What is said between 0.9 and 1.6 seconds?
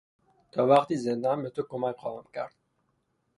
زندهام